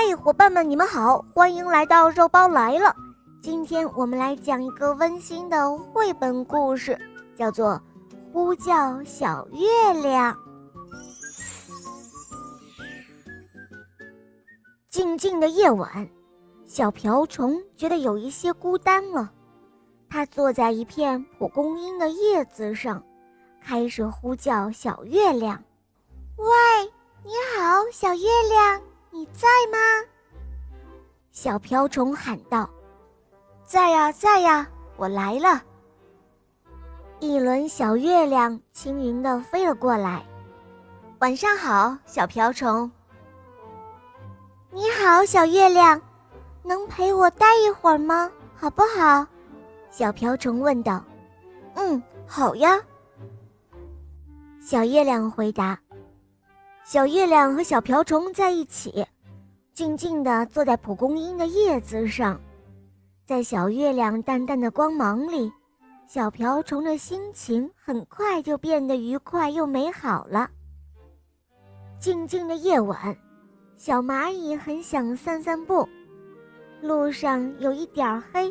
[0.00, 2.94] 嘿，伙伴们，你们好，欢迎来到肉包来了。
[3.42, 6.96] 今天我们来讲一个温馨的绘本故事，
[7.34, 7.72] 叫做
[8.32, 10.32] 《呼叫小月亮》。
[14.88, 16.08] 静静的夜晚，
[16.64, 19.28] 小瓢虫觉得有一些孤单了。
[20.08, 23.02] 它坐在一片蒲公英的叶子上，
[23.60, 25.60] 开始呼叫小月亮
[26.38, 26.46] ：“喂，
[27.24, 28.80] 你好，小月亮。”
[29.10, 29.78] 你在吗？
[31.32, 32.68] 小瓢虫喊道
[33.64, 34.66] ：“在呀，在呀，
[34.96, 35.62] 我来了。”
[37.20, 40.24] 一轮小月亮轻盈地飞了过来。
[41.20, 42.90] 晚上好，小瓢虫。
[44.70, 46.00] 你好，小月亮，
[46.62, 48.30] 能陪我待一会儿吗？
[48.54, 49.26] 好不好？
[49.90, 51.02] 小瓢虫问道。
[51.74, 52.80] “嗯，好呀。”
[54.60, 55.78] 小月亮回答。
[56.90, 59.06] 小月亮和小瓢虫在一起，
[59.74, 62.40] 静静地坐在蒲公英的叶子上，
[63.26, 65.52] 在小月亮淡淡的光芒里，
[66.06, 70.48] 小瓢虫的心情很快就变得愉快又美好了。
[72.00, 73.14] 静静的夜晚，
[73.76, 75.86] 小蚂蚁很想散散步，
[76.80, 78.50] 路上有一点黑，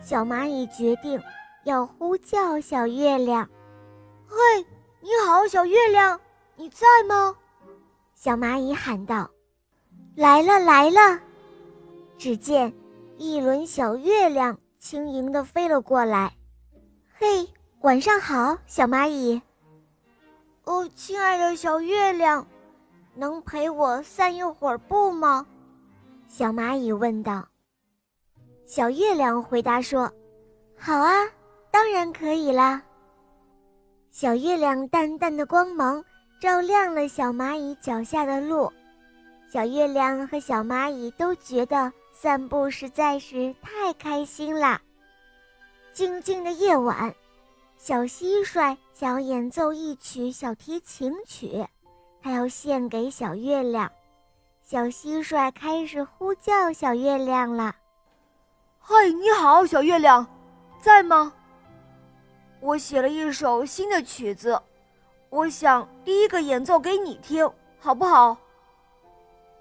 [0.00, 1.16] 小蚂蚁决定
[1.62, 3.48] 要呼叫小月亮
[4.26, 4.36] ：“嘿，
[5.00, 6.18] 你好，小月亮，
[6.56, 7.36] 你在吗？”
[8.22, 9.28] 小蚂蚁喊道
[10.14, 11.20] ：“来了，来了！”
[12.16, 12.72] 只见
[13.18, 16.32] 一轮小月亮轻盈地飞了过来。
[17.18, 17.44] “嘿，
[17.80, 19.42] 晚上好，小蚂蚁。
[20.62, 22.46] ”“哦，亲爱的小月亮，
[23.16, 25.44] 能陪我散一会儿步吗？”
[26.30, 27.44] 小蚂蚁问道。
[28.64, 30.08] 小月亮回答说
[30.78, 31.12] ：“好啊，
[31.72, 32.80] 当然可以啦。”
[34.12, 36.00] 小月亮淡淡的光芒。
[36.42, 38.68] 照亮了小蚂蚁脚下的路，
[39.48, 44.80] 小月亮和小蚂蚁都觉得散步实在是太开心了。
[45.92, 47.14] 静静的夜晚，
[47.76, 51.64] 小蟋蟀想演奏一曲小提琴曲，
[52.20, 53.88] 它要献给小月亮。
[54.64, 57.72] 小蟋蟀开始呼叫小月亮了
[58.82, 60.26] ：“嗨，你好，小月亮，
[60.80, 61.32] 在吗？
[62.58, 64.60] 我写了一首新的曲子。”
[65.32, 67.50] 我想第一个演奏给你听，
[67.80, 68.36] 好不好？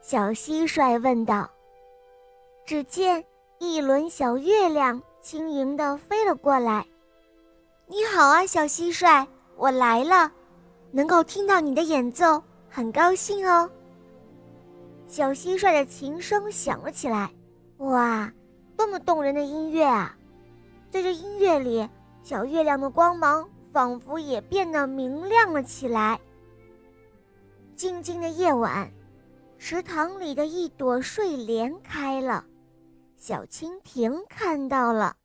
[0.00, 1.48] 小蟋蟀问道。
[2.66, 3.24] 只见
[3.60, 6.84] 一轮小月亮轻盈地飞了过来。
[7.86, 10.32] 你好啊，小蟋蟀，我来了，
[10.90, 13.70] 能够听到你的演奏，很高兴哦。
[15.06, 17.30] 小蟋蟀的琴声响了起来，
[17.76, 18.28] 哇，
[18.76, 20.16] 多么动人的音乐啊！
[20.90, 21.88] 在这音乐里，
[22.24, 23.48] 小月亮的光芒。
[23.72, 26.20] 仿佛也变得明亮了起来。
[27.76, 28.90] 静静的夜晚，
[29.58, 32.44] 池塘里的一朵睡莲开了，
[33.16, 35.16] 小蜻蜓看到了，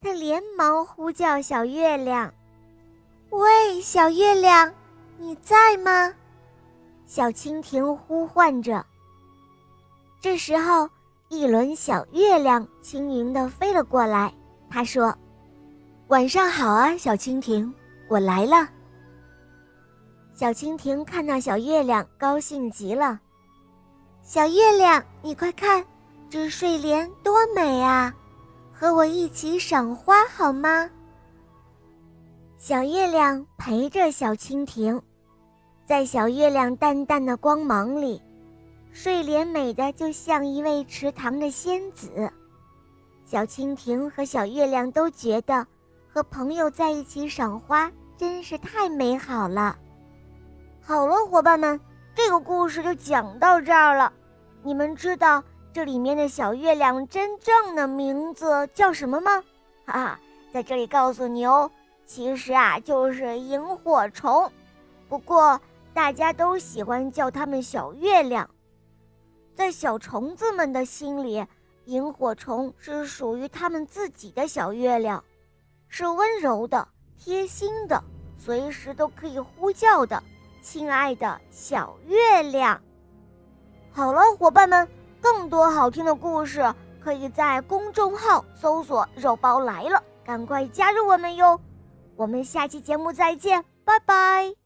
[0.00, 2.32] 它连忙呼叫小月亮
[3.30, 4.72] ：“喂，小月亮，
[5.18, 6.14] 你在吗？”
[7.06, 8.84] 小蜻蜓呼唤着。
[10.20, 10.88] 这时候，
[11.28, 14.32] 一轮小月亮轻盈地飞了过来，
[14.70, 15.16] 它说
[16.08, 17.72] ：“晚上好啊，小蜻蜓。”
[18.08, 18.68] 我来了。
[20.34, 23.20] 小蜻蜓看到小月亮，高兴极了。
[24.22, 25.84] 小月亮，你快看，
[26.28, 28.14] 这睡莲多美啊！
[28.72, 30.90] 和我一起赏花好吗？
[32.58, 35.00] 小月亮陪着小蜻蜓，
[35.86, 38.20] 在小月亮淡淡的光芒里，
[38.92, 42.32] 睡莲美的就像一位池塘的仙子。
[43.24, 45.66] 小蜻蜓和小月亮都觉得。
[46.14, 49.76] 和朋友在一起赏花真是太美好了。
[50.80, 51.80] 好了，伙伴们，
[52.14, 54.12] 这个故事就讲到这儿了。
[54.62, 55.42] 你们知道
[55.72, 59.42] 这里面的小月亮真正的名字叫什么吗？
[59.86, 60.20] 哈哈，
[60.52, 61.68] 在这里告诉你哦，
[62.06, 64.48] 其实啊就是萤火虫。
[65.08, 65.60] 不过
[65.92, 68.48] 大家都喜欢叫它们小月亮。
[69.52, 71.44] 在小虫子们的心里，
[71.86, 75.24] 萤火虫是属于它们自己的小月亮。
[75.96, 78.02] 是温柔的、贴心的，
[78.36, 80.20] 随时都可以呼叫的，
[80.60, 82.82] 亲爱的小月亮。
[83.92, 84.88] 好了，伙伴们，
[85.20, 91.60] 更多好听的故事可以在公众号搜索“肉包来了”，赶快加入我们哟！
[92.16, 94.63] 我们下期节目再见，拜拜。